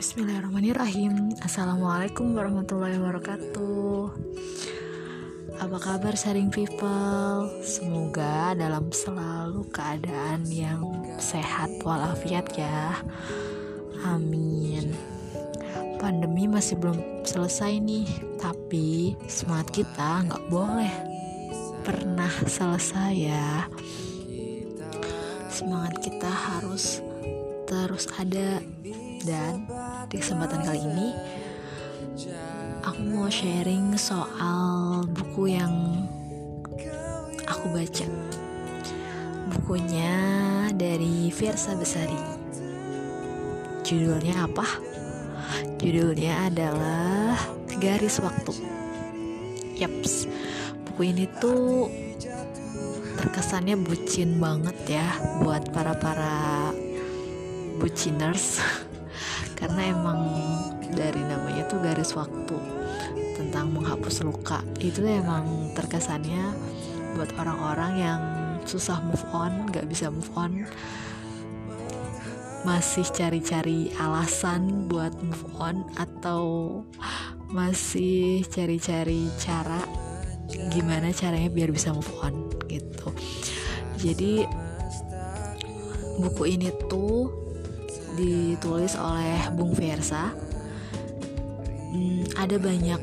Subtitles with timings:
[0.00, 1.36] Bismillahirrahmanirrahim.
[1.44, 4.08] Assalamualaikum warahmatullahi wabarakatuh.
[5.60, 7.52] Apa kabar sharing people?
[7.60, 12.96] Semoga dalam selalu keadaan yang sehat walafiat ya.
[14.08, 14.96] Amin.
[16.00, 16.96] Pandemi masih belum
[17.28, 18.08] selesai nih
[18.40, 20.94] Tapi semangat kita nggak boleh
[21.84, 23.68] pernah selesai ya.
[25.52, 27.04] Semangat kita harus
[27.68, 28.64] terus ada
[29.24, 29.68] dan
[30.10, 31.08] di kesempatan kali ini
[32.82, 35.70] aku mau sharing soal buku yang
[37.46, 38.06] aku baca.
[39.54, 40.14] Bukunya
[40.74, 42.18] dari Versa Besari.
[43.86, 44.66] Judulnya apa?
[45.78, 47.38] Judulnya adalah
[47.78, 48.54] Garis Waktu.
[49.78, 50.26] Yaps,
[50.90, 51.86] buku ini tuh
[53.14, 55.06] terkesannya bucin banget ya
[55.38, 56.74] buat para-para
[57.78, 58.58] buciners
[59.58, 60.20] karena emang
[60.94, 62.56] dari namanya tuh garis waktu
[63.38, 64.60] tentang menghapus luka.
[64.78, 66.52] Itu emang terkesannya
[67.16, 68.20] buat orang-orang yang
[68.68, 70.68] susah move on gak bisa move on.
[72.62, 76.44] Masih cari-cari alasan buat move on atau
[77.50, 79.80] masih cari-cari cara
[80.70, 83.08] gimana caranya biar bisa move on gitu.
[83.96, 84.44] Jadi
[86.20, 87.49] buku ini tuh
[88.14, 90.32] ditulis oleh Bung Versa.
[91.90, 93.00] Hmm, ada banyak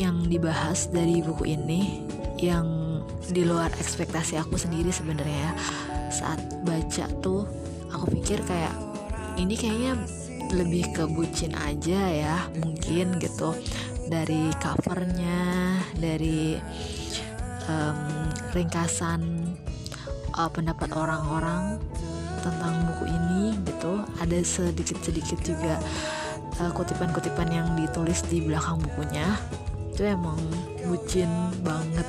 [0.00, 2.04] yang dibahas dari buku ini
[2.40, 5.52] yang di luar ekspektasi aku sendiri sebenarnya.
[6.08, 7.44] Saat baca tuh
[7.92, 8.72] aku pikir kayak
[9.36, 9.96] ini kayaknya
[10.50, 13.54] lebih ke bucin aja ya mungkin gitu.
[14.10, 16.58] Dari covernya dari
[17.70, 18.00] um,
[18.50, 19.54] ringkasan
[20.34, 21.78] uh, pendapat orang-orang
[22.42, 23.29] tentang buku ini
[23.64, 24.04] gitu.
[24.20, 25.78] Ada sedikit-sedikit juga
[26.60, 29.32] kutipan kutipan-kutipan yang ditulis di belakang bukunya.
[29.96, 30.36] Itu emang
[30.84, 31.30] bucin
[31.64, 32.04] banget.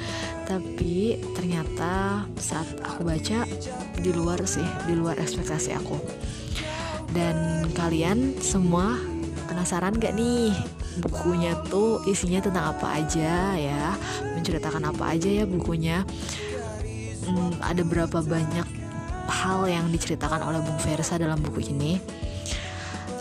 [0.50, 3.46] Tapi ternyata saat aku baca
[3.94, 5.96] di luar sih di luar ekspektasi aku.
[7.14, 8.98] Dan kalian semua
[9.46, 10.50] penasaran gak nih
[11.00, 13.94] bukunya tuh isinya tentang apa aja ya?
[14.34, 16.02] Menceritakan apa aja ya bukunya?
[17.22, 18.81] Hmm, ada berapa banyak
[19.42, 21.98] hal yang diceritakan oleh Bung Versa dalam buku ini.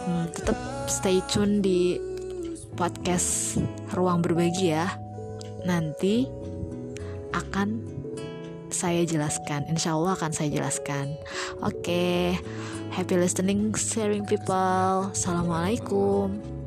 [0.05, 1.97] Hmm, tetap stay tune di
[2.77, 3.57] podcast
[3.97, 4.85] Ruang Berbagi ya.
[5.65, 6.29] Nanti
[7.33, 7.81] akan
[8.69, 9.65] saya jelaskan.
[9.73, 11.17] Insya Allah akan saya jelaskan.
[11.65, 12.21] Oke, okay.
[12.93, 15.09] happy listening, sharing people.
[15.09, 16.60] Assalamualaikum.